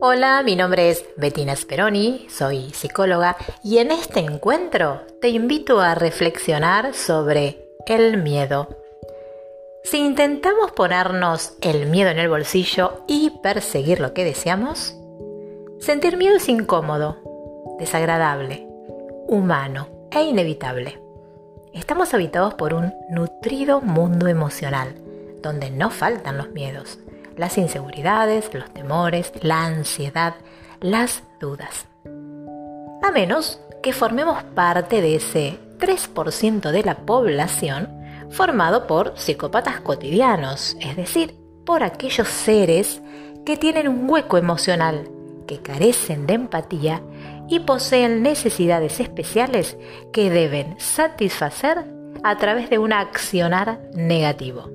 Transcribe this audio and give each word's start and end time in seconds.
Hola, 0.00 0.44
mi 0.44 0.54
nombre 0.54 0.90
es 0.90 1.04
Bettina 1.16 1.56
Speroni, 1.56 2.28
soy 2.30 2.70
psicóloga 2.70 3.36
y 3.64 3.78
en 3.78 3.90
este 3.90 4.20
encuentro 4.20 5.00
te 5.20 5.28
invito 5.28 5.80
a 5.80 5.96
reflexionar 5.96 6.94
sobre 6.94 7.68
el 7.88 8.22
miedo. 8.22 8.68
Si 9.82 9.98
intentamos 9.98 10.70
ponernos 10.70 11.54
el 11.62 11.86
miedo 11.86 12.10
en 12.10 12.20
el 12.20 12.28
bolsillo 12.28 13.02
y 13.08 13.30
perseguir 13.42 13.98
lo 13.98 14.14
que 14.14 14.22
deseamos, 14.22 14.96
sentir 15.80 16.16
miedo 16.16 16.36
es 16.36 16.48
incómodo, 16.48 17.16
desagradable, 17.80 18.68
humano 19.26 19.88
e 20.12 20.22
inevitable. 20.22 21.02
Estamos 21.72 22.14
habitados 22.14 22.54
por 22.54 22.72
un 22.72 22.94
nutrido 23.10 23.80
mundo 23.80 24.28
emocional, 24.28 24.94
donde 25.42 25.72
no 25.72 25.90
faltan 25.90 26.38
los 26.38 26.50
miedos, 26.50 27.00
las 27.38 27.56
inseguridades, 27.56 28.52
los 28.52 28.70
temores, 28.72 29.32
la 29.40 29.64
ansiedad, 29.64 30.34
las 30.80 31.22
dudas. 31.40 31.86
A 33.02 33.10
menos 33.12 33.60
que 33.82 33.92
formemos 33.92 34.42
parte 34.42 35.00
de 35.00 35.16
ese 35.16 35.58
3% 35.78 36.70
de 36.70 36.82
la 36.82 36.96
población 36.96 37.88
formado 38.30 38.86
por 38.86 39.16
psicópatas 39.16 39.80
cotidianos, 39.80 40.76
es 40.80 40.96
decir, 40.96 41.34
por 41.64 41.82
aquellos 41.82 42.28
seres 42.28 43.00
que 43.46 43.56
tienen 43.56 43.88
un 43.88 44.10
hueco 44.10 44.36
emocional, 44.36 45.08
que 45.46 45.60
carecen 45.60 46.26
de 46.26 46.34
empatía 46.34 47.02
y 47.48 47.60
poseen 47.60 48.22
necesidades 48.22 49.00
especiales 49.00 49.78
que 50.12 50.28
deben 50.28 50.78
satisfacer 50.78 51.86
a 52.22 52.36
través 52.36 52.68
de 52.68 52.78
un 52.78 52.92
accionar 52.92 53.80
negativo. 53.94 54.70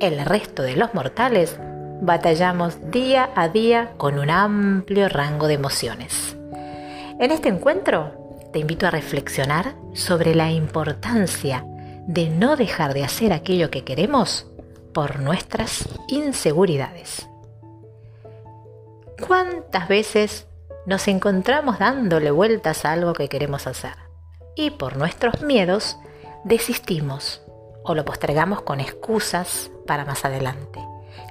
El 0.00 0.22
resto 0.26 0.62
de 0.62 0.76
los 0.76 0.92
mortales 0.92 1.58
batallamos 2.00 2.90
día 2.90 3.30
a 3.34 3.48
día 3.48 3.92
con 3.96 4.18
un 4.18 4.30
amplio 4.30 5.08
rango 5.08 5.46
de 5.46 5.54
emociones. 5.54 6.36
En 7.18 7.30
este 7.30 7.48
encuentro 7.48 8.12
te 8.52 8.58
invito 8.58 8.86
a 8.86 8.90
reflexionar 8.90 9.74
sobre 9.94 10.34
la 10.34 10.50
importancia 10.50 11.64
de 12.06 12.28
no 12.28 12.56
dejar 12.56 12.94
de 12.94 13.04
hacer 13.04 13.32
aquello 13.32 13.70
que 13.70 13.84
queremos 13.84 14.46
por 14.92 15.20
nuestras 15.20 15.88
inseguridades. 16.08 17.28
¿Cuántas 19.26 19.88
veces 19.88 20.46
nos 20.86 21.08
encontramos 21.08 21.78
dándole 21.78 22.30
vueltas 22.30 22.84
a 22.84 22.92
algo 22.92 23.12
que 23.12 23.28
queremos 23.28 23.66
hacer 23.66 23.94
y 24.54 24.70
por 24.70 24.96
nuestros 24.96 25.42
miedos 25.42 25.98
desistimos 26.44 27.42
o 27.82 27.94
lo 27.94 28.04
postergamos 28.04 28.62
con 28.62 28.80
excusas 28.80 29.70
para 29.86 30.04
más 30.04 30.24
adelante, 30.24 30.80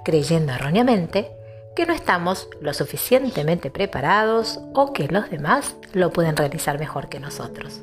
creyendo 0.04 0.54
erróneamente 0.54 1.32
que 1.76 1.86
no 1.86 1.94
estamos 1.94 2.48
lo 2.62 2.74
suficientemente 2.74 3.70
preparados 3.70 4.60
o 4.74 4.94
que 4.94 5.08
los 5.08 5.30
demás 5.30 5.76
lo 5.94 6.12
pueden 6.12 6.38
realizar 6.38 6.80
mejor 6.80 7.10
que 7.10 7.20
nosotros. 7.20 7.82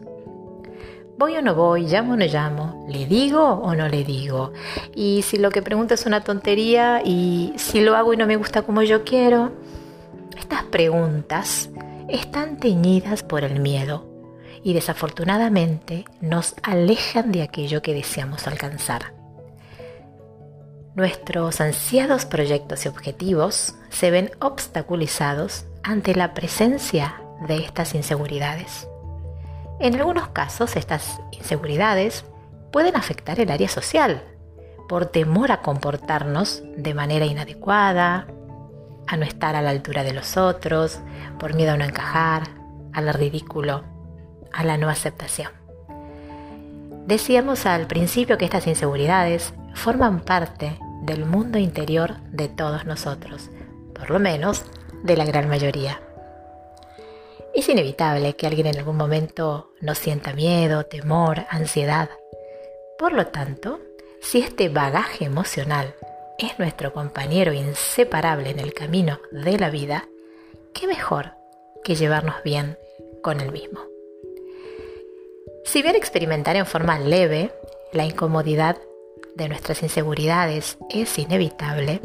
Voy 1.18 1.36
o 1.36 1.42
no 1.42 1.54
voy, 1.54 1.82
llamo 1.82 2.14
o 2.14 2.16
no 2.16 2.24
llamo, 2.24 2.86
le 2.88 3.06
digo 3.06 3.42
o 3.42 3.74
no 3.74 3.88
le 3.88 4.02
digo. 4.02 4.52
Y 4.94 5.22
si 5.22 5.36
lo 5.36 5.50
que 5.50 5.62
pregunto 5.62 5.94
es 5.94 6.06
una 6.06 6.24
tontería 6.24 7.02
y 7.04 7.52
si 7.56 7.80
lo 7.80 7.94
hago 7.94 8.14
y 8.14 8.16
no 8.16 8.26
me 8.26 8.36
gusta 8.36 8.62
como 8.62 8.82
yo 8.82 9.04
quiero, 9.04 9.52
estas 10.38 10.64
preguntas 10.64 11.68
están 12.08 12.56
teñidas 12.56 13.22
por 13.22 13.44
el 13.44 13.60
miedo 13.60 14.08
y 14.64 14.72
desafortunadamente 14.72 16.04
nos 16.20 16.54
alejan 16.62 17.30
de 17.30 17.42
aquello 17.42 17.82
que 17.82 17.94
deseamos 17.94 18.46
alcanzar. 18.46 19.21
Nuestros 20.94 21.62
ansiados 21.62 22.26
proyectos 22.26 22.84
y 22.84 22.88
objetivos 22.88 23.74
se 23.88 24.10
ven 24.10 24.30
obstaculizados 24.40 25.64
ante 25.82 26.14
la 26.14 26.34
presencia 26.34 27.22
de 27.48 27.56
estas 27.56 27.94
inseguridades. 27.94 28.86
En 29.80 29.94
algunos 29.94 30.28
casos 30.28 30.76
estas 30.76 31.18
inseguridades 31.30 32.26
pueden 32.72 32.94
afectar 32.94 33.40
el 33.40 33.50
área 33.50 33.70
social 33.70 34.22
por 34.86 35.06
temor 35.06 35.50
a 35.50 35.62
comportarnos 35.62 36.62
de 36.76 36.92
manera 36.92 37.24
inadecuada, 37.24 38.26
a 39.06 39.16
no 39.16 39.24
estar 39.24 39.56
a 39.56 39.62
la 39.62 39.70
altura 39.70 40.04
de 40.04 40.12
los 40.12 40.36
otros, 40.36 41.00
por 41.38 41.54
miedo 41.54 41.72
a 41.72 41.78
no 41.78 41.84
encajar, 41.84 42.42
al 42.92 43.14
ridículo, 43.14 43.82
a 44.52 44.62
la 44.62 44.76
no 44.76 44.90
aceptación. 44.90 45.50
Decíamos 47.06 47.64
al 47.64 47.86
principio 47.86 48.36
que 48.36 48.44
estas 48.44 48.66
inseguridades 48.66 49.54
forman 49.74 50.20
parte 50.20 50.78
del 51.02 51.24
mundo 51.24 51.58
interior 51.58 52.16
de 52.30 52.48
todos 52.48 52.84
nosotros, 52.84 53.50
por 53.94 54.10
lo 54.10 54.18
menos 54.18 54.64
de 55.02 55.16
la 55.16 55.24
gran 55.24 55.48
mayoría. 55.48 56.00
Es 57.54 57.68
inevitable 57.68 58.34
que 58.34 58.46
alguien 58.46 58.68
en 58.68 58.78
algún 58.78 58.96
momento 58.96 59.72
nos 59.80 59.98
sienta 59.98 60.32
miedo, 60.32 60.86
temor, 60.86 61.44
ansiedad. 61.50 62.08
Por 62.98 63.12
lo 63.12 63.26
tanto, 63.26 63.80
si 64.22 64.38
este 64.38 64.68
bagaje 64.68 65.24
emocional 65.24 65.94
es 66.38 66.58
nuestro 66.58 66.92
compañero 66.92 67.52
inseparable 67.52 68.50
en 68.50 68.58
el 68.58 68.72
camino 68.72 69.20
de 69.32 69.58
la 69.58 69.68
vida, 69.68 70.08
¿qué 70.72 70.86
mejor 70.86 71.32
que 71.84 71.94
llevarnos 71.94 72.36
bien 72.42 72.78
con 73.22 73.40
el 73.40 73.52
mismo? 73.52 73.80
Si 75.64 75.82
bien 75.82 75.96
experimentar 75.96 76.56
en 76.56 76.66
forma 76.66 76.98
leve 76.98 77.52
la 77.92 78.04
incomodidad 78.04 78.78
de 79.34 79.48
nuestras 79.48 79.82
inseguridades 79.82 80.78
es 80.90 81.18
inevitable, 81.18 82.00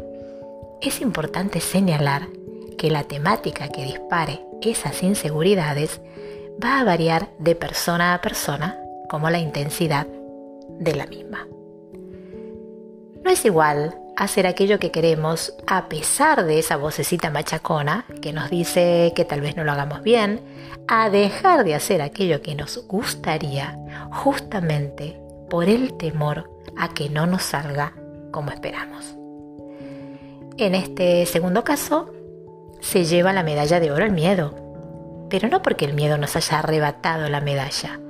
es 0.80 1.00
importante 1.00 1.60
señalar 1.60 2.28
que 2.76 2.90
la 2.90 3.04
temática 3.04 3.68
que 3.68 3.84
dispare 3.84 4.40
esas 4.62 5.02
inseguridades 5.02 6.00
va 6.62 6.80
a 6.80 6.84
variar 6.84 7.30
de 7.38 7.54
persona 7.54 8.14
a 8.14 8.20
persona 8.20 8.78
como 9.08 9.30
la 9.30 9.38
intensidad 9.38 10.06
de 10.78 10.94
la 10.94 11.06
misma. 11.06 11.46
No 13.22 13.30
es 13.30 13.44
igual 13.44 13.98
hacer 14.16 14.46
aquello 14.46 14.78
que 14.78 14.90
queremos 14.90 15.54
a 15.66 15.88
pesar 15.88 16.44
de 16.44 16.58
esa 16.58 16.76
vocecita 16.76 17.30
machacona 17.30 18.04
que 18.20 18.32
nos 18.32 18.50
dice 18.50 19.12
que 19.14 19.24
tal 19.24 19.40
vez 19.40 19.56
no 19.56 19.64
lo 19.64 19.72
hagamos 19.72 20.02
bien, 20.02 20.40
a 20.88 21.10
dejar 21.10 21.64
de 21.64 21.74
hacer 21.74 22.02
aquello 22.02 22.42
que 22.42 22.54
nos 22.54 22.86
gustaría 22.86 23.78
justamente 24.10 25.20
por 25.48 25.68
el 25.68 25.94
temor 25.94 26.50
a 26.76 26.94
que 26.94 27.08
no 27.10 27.26
nos 27.26 27.42
salga 27.42 27.94
como 28.30 28.50
esperamos. 28.50 29.16
En 30.56 30.74
este 30.74 31.24
segundo 31.26 31.64
caso, 31.64 32.12
se 32.80 33.04
lleva 33.04 33.32
la 33.32 33.42
medalla 33.42 33.80
de 33.80 33.90
oro 33.90 34.04
el 34.04 34.12
miedo, 34.12 34.54
pero 35.30 35.48
no 35.48 35.62
porque 35.62 35.84
el 35.84 35.94
miedo 35.94 36.18
nos 36.18 36.36
haya 36.36 36.58
arrebatado 36.58 37.28
la 37.28 37.40
medalla, 37.40 38.00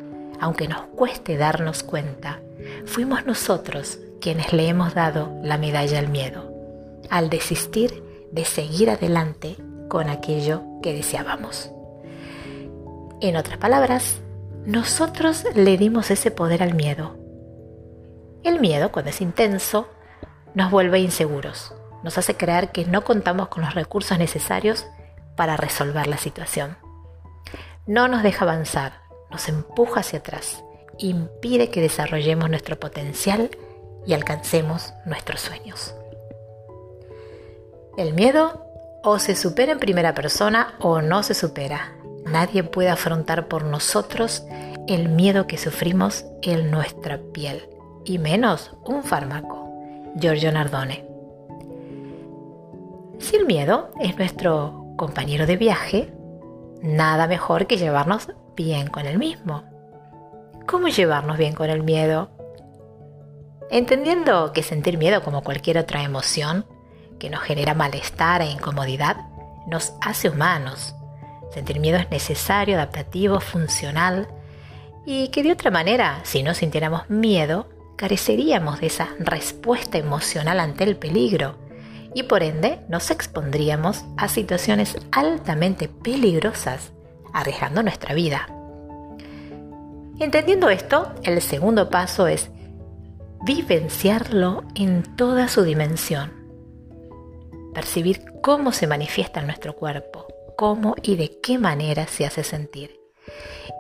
aunque 0.41 0.69
nos 0.69 0.83
cueste 0.95 1.37
darnos 1.37 1.83
cuenta, 1.83 2.41
fuimos 2.87 3.27
nosotros 3.27 3.99
quienes 4.21 4.53
le 4.53 4.69
hemos 4.69 4.95
dado 4.95 5.33
la 5.43 5.59
medalla 5.59 5.99
al 5.99 6.09
miedo, 6.09 6.53
al 7.11 7.31
desistir 7.31 8.03
de 8.33 8.45
seguir 8.45 8.91
adelante 8.91 9.57
con 9.89 10.09
aquello 10.09 10.63
que 10.83 10.93
deseábamos. 10.93 11.71
En 13.21 13.37
otras 13.37 13.59
palabras, 13.59 14.21
nosotros 14.65 15.45
le 15.55 15.77
dimos 15.77 16.11
ese 16.11 16.31
poder 16.31 16.63
al 16.63 16.75
miedo. 16.75 17.17
El 18.45 18.61
miedo, 18.61 18.93
cuando 18.93 19.11
es 19.11 19.21
intenso, 19.21 19.89
nos 20.55 20.71
vuelve 20.71 21.01
inseguros, 21.01 21.75
nos 22.03 22.19
hace 22.19 22.37
creer 22.37 22.71
que 22.71 22.85
no 22.85 23.05
contamos 23.05 23.49
con 23.49 23.63
los 23.63 23.75
recursos 23.75 24.19
necesarios 24.19 24.87
para 25.37 25.57
resolver 25.57 26.07
la 26.07 26.19
situación. 26.19 26.77
No 27.87 28.09
nos 28.09 28.23
deja 28.23 28.45
avanzar, 28.45 29.01
nos 29.31 29.49
empuja 29.49 30.01
hacia 30.01 30.21
atrás, 30.21 30.63
impide 30.99 31.71
que 31.71 31.81
desarrollemos 31.81 32.51
nuestro 32.51 32.79
potencial 32.79 33.51
y 34.07 34.15
alcancemos 34.15 34.95
nuestros 35.05 35.41
sueños. 35.41 35.95
El 37.97 38.15
miedo 38.15 38.65
o 39.03 39.19
se 39.19 39.35
supera 39.35 39.73
en 39.73 39.79
primera 39.79 40.15
persona 40.15 40.75
o 40.81 41.03
no 41.03 41.23
se 41.23 41.35
supera. 41.35 41.97
Nadie 42.25 42.63
puede 42.63 42.91
afrontar 42.91 43.49
por 43.49 43.65
nosotros 43.65 44.45
el 44.87 45.09
miedo 45.09 45.47
que 45.47 45.59
sufrimos 45.59 46.25
en 46.43 46.71
nuestra 46.71 47.19
piel, 47.33 47.69
y 48.09 48.19
menos 48.19 48.73
un 48.85 49.03
fármaco. 49.03 49.69
Giorgio 50.17 50.51
Nardone. 50.51 51.05
Si 53.19 53.37
el 53.37 53.47
miedo 53.47 53.91
es 54.01 54.17
nuestro 54.17 54.95
compañero 54.97 55.47
de 55.47 55.57
viaje, 55.57 56.13
nada 56.83 57.27
mejor 57.27 57.67
que 57.67 57.77
llevarnos 57.77 58.29
bien 58.57 58.89
con 58.89 59.07
el 59.07 59.19
mismo. 59.19 59.65
¿Cómo 60.67 60.89
llevarnos 60.89 61.37
bien 61.37 61.55
con 61.55 61.71
el 61.71 61.83
miedo? 61.83 62.31
Entendiendo 63.71 64.53
que 64.53 64.63
sentir 64.63 64.99
miedo 64.99 65.23
como 65.23 65.43
cualquier 65.43 65.79
otra 65.79 66.03
emoción 66.03 66.65
que 67.19 67.31
nos 67.31 67.41
genera 67.41 67.75
malestar 67.75 68.41
e 68.43 68.51
incomodidad 68.51 69.17
nos 69.67 69.93
hace 70.01 70.31
humanos. 70.31 70.95
Sentir 71.53 71.81
miedo 71.81 71.99
es 71.99 72.11
necesario, 72.11 72.77
adaptativo, 72.77 73.41
funcional 73.41 74.29
y 75.05 75.29
que 75.29 75.43
de 75.43 75.53
otra 75.53 75.71
manera, 75.71 76.21
si 76.23 76.43
no 76.43 76.55
sintiéramos 76.55 77.09
miedo, 77.11 77.69
careceríamos 77.99 78.81
de 78.81 78.87
esa 78.87 79.09
respuesta 79.19 79.99
emocional 79.99 80.61
ante 80.61 80.85
el 80.85 80.97
peligro 80.97 81.57
y 82.15 82.23
por 82.23 82.43
ende 82.43 82.81
nos 82.89 83.11
expondríamos 83.11 84.05
a 84.17 84.29
situaciones 84.29 84.97
altamente 85.11 85.89
peligrosas, 85.89 86.93
arriesgando 87.35 87.83
nuestra 87.83 88.15
vida. 88.15 88.49
Entendiendo 90.21 90.71
esto, 90.71 91.13
el 91.25 91.43
segundo 91.43 91.91
paso 91.91 92.29
es 92.29 92.51
vivenciarlo 93.45 94.65
en 94.75 95.03
toda 95.17 95.49
su 95.49 95.63
dimensión. 95.63 96.33
Percibir 97.75 98.25
cómo 98.43 98.73
se 98.73 98.87
manifiesta 98.87 99.41
en 99.41 99.47
nuestro 99.47 99.75
cuerpo, 99.75 100.27
cómo 100.57 100.95
y 101.03 101.17
de 101.17 101.41
qué 101.41 101.59
manera 101.59 102.07
se 102.07 102.27
hace 102.27 102.45
sentir. 102.45 102.98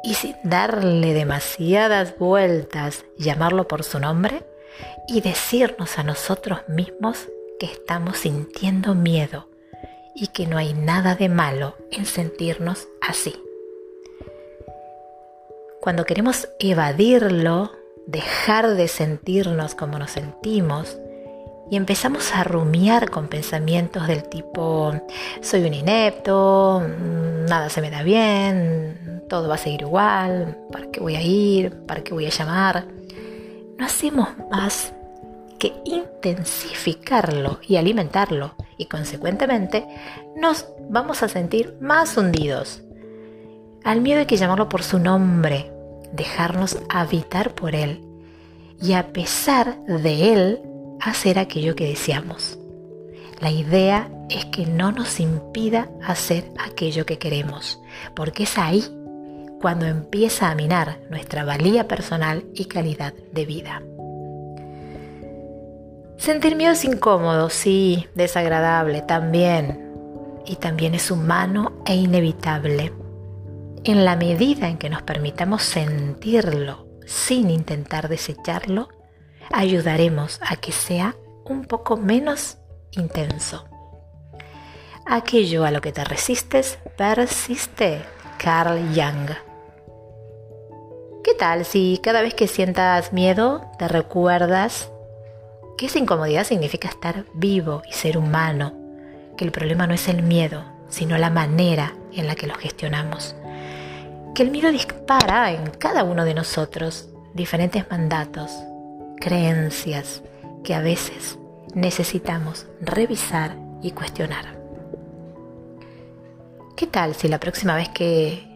Y 0.03 0.15
sin 0.15 0.37
darle 0.43 1.13
demasiadas 1.15 2.17
vueltas, 2.19 3.05
llamarlo 3.17 3.69
por 3.69 3.83
su 3.85 3.99
nombre 3.99 4.45
y 5.09 5.21
decirnos 5.21 5.99
a 5.99 6.03
nosotros 6.03 6.61
mismos 6.69 7.29
que 7.59 7.67
estamos 7.67 8.19
sintiendo 8.19 8.95
miedo 8.95 9.49
y 10.15 10.29
que 10.29 10.47
no 10.47 10.59
hay 10.59 10.75
nada 10.75 11.15
de 11.15 11.29
malo 11.29 11.77
en 11.91 12.07
sentirnos 12.07 12.89
así. 13.01 13.35
Cuando 15.81 16.05
queremos 16.05 16.49
evadirlo, 16.59 17.73
dejar 18.07 18.75
de 18.75 18.89
sentirnos 18.89 19.75
como 19.75 19.99
nos 19.99 20.13
sentimos 20.13 20.99
y 21.71 21.77
empezamos 21.77 22.35
a 22.35 22.45
rumiar 22.45 23.11
con 23.11 23.29
pensamientos 23.29 24.07
del 24.07 24.25
tipo 24.25 24.93
soy 25.41 25.65
un 25.65 25.75
inepto, 25.75 26.83
nada 27.49 27.69
se 27.69 27.81
me 27.81 27.91
da 27.91 28.03
bien, 28.03 29.18
todo 29.29 29.49
va 29.49 29.57
a 29.57 29.59
seguir 29.59 29.83
igual, 29.83 30.59
¿para 30.73 30.91
qué 30.91 31.01
voy 31.01 31.17
a 31.17 31.23
ir? 31.23 31.73
¿Para 31.87 32.03
qué 32.03 32.15
voy 32.15 32.27
a 32.27 32.31
llamar? 32.31 32.87
No 33.79 33.87
hacemos 33.87 34.29
más 34.51 34.93
que 35.59 35.75
intensificarlo 35.85 37.59
y 37.67 37.77
alimentarlo 37.77 38.55
y 38.77 38.87
consecuentemente 38.87 39.87
nos 40.37 40.67
vamos 40.89 41.23
a 41.23 41.29
sentir 41.29 41.77
más 41.81 42.17
hundidos. 42.17 42.83
Al 43.85 44.01
miedo 44.01 44.21
hay 44.21 44.27
que 44.27 44.37
llamarlo 44.37 44.69
por 44.69 44.83
su 44.83 44.99
nombre, 44.99 45.73
dejarnos 46.13 46.79
habitar 46.89 47.55
por 47.55 47.75
él 47.75 48.05
y 48.81 48.93
a 48.93 49.13
pesar 49.13 49.85
de 49.85 50.33
él 50.33 50.63
hacer 51.01 51.39
aquello 51.39 51.75
que 51.75 51.87
deseamos. 51.87 52.59
La 53.41 53.51
idea 53.51 54.11
es 54.29 54.47
que 54.47 54.67
no 54.67 54.93
nos 54.93 55.21
impida 55.21 55.89
hacer 56.03 56.53
aquello 56.59 57.07
que 57.07 57.19
queremos, 57.19 57.81
porque 58.15 58.43
es 58.43 58.59
ahí 58.59 58.85
cuando 59.61 59.87
empieza 59.87 60.51
a 60.51 60.55
minar 60.55 61.01
nuestra 61.11 61.45
valía 61.45 61.89
personal 61.89 62.45
y 62.55 62.67
calidad 62.67 63.15
de 63.33 63.47
vida. 63.47 63.83
Sentir 66.17 66.57
miedo 66.57 66.73
es 66.73 66.85
incómodo, 66.85 67.49
sí, 67.49 68.07
desagradable 68.15 69.03
también, 69.03 69.89
y 70.45 70.57
también 70.57 70.95
es 70.95 71.11
humano 71.11 71.83
e 71.87 71.95
inevitable. 71.95 72.93
En 73.85 74.05
la 74.05 74.17
medida 74.17 74.69
en 74.69 74.79
que 74.79 74.91
nos 74.91 75.03
permitamos 75.03 75.63
sentirlo 75.63 76.89
sin 77.07 77.51
intentar 77.51 78.09
desecharlo, 78.09 78.89
ayudaremos 79.53 80.41
a 80.47 80.57
que 80.57 80.73
sea 80.73 81.17
un 81.45 81.65
poco 81.65 81.97
menos 81.97 82.59
intenso. 82.93 83.65
Aquello 85.07 85.65
a 85.65 85.71
lo 85.71 85.81
que 85.81 85.93
te 85.93 86.05
resistes 86.05 86.79
persiste, 86.97 88.03
Carl 88.39 88.79
Jung. 88.95 89.48
¿Qué 91.25 91.35
tal 91.35 91.65
si 91.65 92.01
cada 92.03 92.23
vez 92.23 92.35
que 92.35 92.47
sientas 92.47 93.13
miedo 93.13 93.69
te 93.79 93.89
recuerdas 93.89 94.91
que 95.77 95.87
esa 95.87 95.99
incomodidad 95.99 96.45
significa 96.45 96.89
estar 96.89 97.25
vivo 97.35 97.83
y 97.89 97.93
ser 97.93 98.17
humano? 98.17 98.73
Que 99.37 99.45
el 99.45 99.51
problema 99.51 99.87
no 99.87 99.95
es 99.95 100.09
el 100.09 100.23
miedo, 100.23 100.65
sino 100.89 101.19
la 101.19 101.31
manera 101.31 101.95
en 102.13 102.29
la 102.29 102.37
que 102.37 102.47
lo 102.47 102.55
gestionamos. 102.55 103.35
Que 104.35 104.45
el 104.45 104.51
miedo 104.51 104.71
dispara 104.71 105.51
en 105.51 105.71
cada 105.71 106.05
uno 106.05 106.25
de 106.25 106.35
nosotros 106.35 107.09
diferentes 107.35 107.91
mandatos, 107.91 108.53
creencias 109.21 110.23
que 110.63 110.75
a 110.75 110.81
veces 110.81 111.39
necesitamos 111.75 112.67
revisar 112.81 113.57
y 113.83 113.91
cuestionar. 113.91 114.57
¿Qué 116.77 116.87
tal 116.87 117.17
si 117.17 117.27
la 117.27 117.41
próxima 117.41 117.75
vez 117.75 117.89
que 117.89 118.48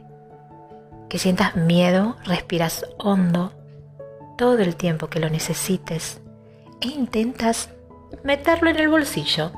que 1.12 1.18
sientas 1.18 1.56
miedo, 1.56 2.16
respiras 2.24 2.86
hondo 2.96 3.52
todo 4.38 4.60
el 4.60 4.76
tiempo 4.76 5.08
que 5.08 5.20
lo 5.20 5.28
necesites 5.28 6.22
e 6.80 6.86
intentas 6.86 7.68
meterlo 8.24 8.70
en 8.70 8.78
el 8.78 8.88
bolsillo. 8.88 9.52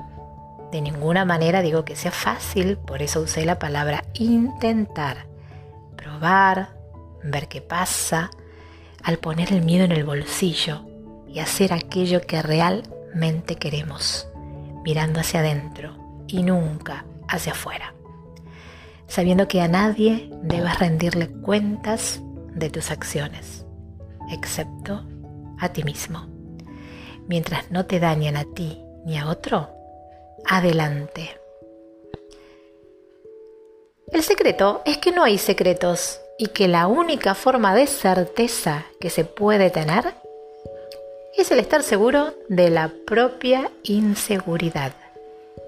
De 0.72 0.80
ninguna 0.80 1.24
manera 1.24 1.62
digo 1.62 1.84
que 1.84 1.94
sea 1.94 2.10
fácil, 2.10 2.76
por 2.76 3.02
eso 3.02 3.20
usé 3.20 3.46
la 3.46 3.60
palabra 3.60 4.02
intentar. 4.14 5.28
Probar, 5.94 6.70
ver 7.22 7.46
qué 7.46 7.60
pasa, 7.60 8.32
al 9.04 9.18
poner 9.18 9.52
el 9.52 9.62
miedo 9.62 9.84
en 9.84 9.92
el 9.92 10.02
bolsillo 10.02 10.80
y 11.28 11.38
hacer 11.38 11.72
aquello 11.72 12.20
que 12.22 12.42
realmente 12.42 13.54
queremos, 13.54 14.26
mirando 14.82 15.20
hacia 15.20 15.38
adentro 15.38 16.24
y 16.26 16.42
nunca 16.42 17.04
hacia 17.28 17.52
afuera 17.52 17.94
sabiendo 19.06 19.48
que 19.48 19.60
a 19.60 19.68
nadie 19.68 20.30
debes 20.42 20.78
rendirle 20.78 21.28
cuentas 21.28 22.20
de 22.54 22.70
tus 22.70 22.90
acciones, 22.90 23.66
excepto 24.30 25.04
a 25.58 25.68
ti 25.70 25.82
mismo. 25.84 26.28
Mientras 27.26 27.70
no 27.70 27.86
te 27.86 28.00
dañen 28.00 28.36
a 28.36 28.44
ti 28.44 28.80
ni 29.04 29.18
a 29.18 29.28
otro, 29.28 29.70
adelante. 30.46 31.40
El 34.12 34.22
secreto 34.22 34.82
es 34.84 34.98
que 34.98 35.12
no 35.12 35.24
hay 35.24 35.38
secretos 35.38 36.20
y 36.38 36.48
que 36.48 36.68
la 36.68 36.86
única 36.86 37.34
forma 37.34 37.74
de 37.74 37.86
certeza 37.86 38.84
que 39.00 39.10
se 39.10 39.24
puede 39.24 39.70
tener 39.70 40.14
es 41.36 41.50
el 41.50 41.58
estar 41.58 41.82
seguro 41.82 42.34
de 42.48 42.70
la 42.70 42.92
propia 43.06 43.70
inseguridad. 43.82 44.92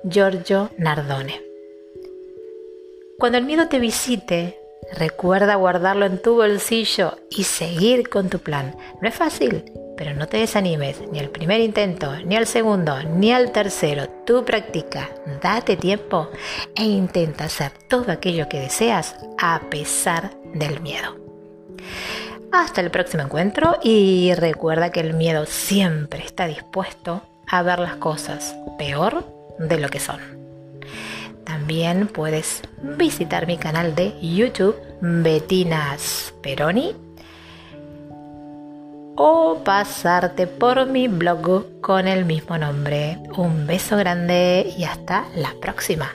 Giorgio 0.05 0.71
Nardone. 0.79 1.46
Cuando 3.19 3.39
el 3.39 3.47
miedo 3.47 3.69
te 3.69 3.79
visite, 3.79 4.61
recuerda 4.93 5.55
guardarlo 5.55 6.05
en 6.05 6.21
tu 6.21 6.35
bolsillo 6.35 7.17
y 7.31 7.45
seguir 7.45 8.11
con 8.11 8.29
tu 8.29 8.41
plan. 8.41 8.77
No 9.01 9.09
es 9.09 9.15
fácil, 9.15 9.65
pero 9.97 10.13
no 10.13 10.29
te 10.29 10.37
desanimes 10.37 11.01
ni 11.11 11.19
al 11.19 11.31
primer 11.31 11.63
intento, 11.63 12.15
ni 12.27 12.37
al 12.37 12.47
segundo, 12.47 13.03
ni 13.05 13.33
al 13.33 13.53
tercero. 13.53 14.07
Tú 14.27 14.45
practica, 14.45 15.09
date 15.43 15.79
tiempo 15.79 16.29
e 16.75 16.85
intenta 16.85 17.45
hacer 17.45 17.73
todo 17.89 18.13
aquello 18.13 18.51
que 18.51 18.61
deseas 18.61 19.17
a 19.39 19.63
pesar 19.71 20.37
del 20.53 20.81
miedo. 20.81 21.17
Hasta 22.53 22.83
el 22.83 22.91
próximo 22.91 23.23
encuentro 23.23 23.79
y 23.83 24.35
recuerda 24.35 24.91
que 24.91 25.01
el 25.01 25.15
miedo 25.15 25.47
siempre 25.47 26.23
está 26.23 26.47
dispuesto 26.47 27.23
a 27.49 27.63
ver 27.63 27.79
las 27.79 27.97
cosas 27.97 28.55
peor 28.77 29.25
de 29.59 29.79
lo 29.79 29.89
que 29.89 30.01
son. 30.01 30.46
También 31.47 32.09
puedes 32.09 32.61
visitar 32.99 33.47
mi 33.47 33.57
canal 33.57 33.95
de 33.95 34.13
YouTube, 34.21 34.77
Betinas 35.01 36.35
Peroni, 36.43 36.95
o 39.17 39.63
pasarte 39.65 40.49
por 40.49 40.87
mi 40.87 41.07
blog 41.07 41.81
con 41.81 42.09
el 42.09 42.25
mismo 42.25 42.59
nombre. 42.59 43.19
Un 43.37 43.67
beso 43.67 43.97
grande 43.97 44.75
y 44.77 44.85
hasta 44.85 45.25
la 45.37 45.55
próxima. 45.61 46.11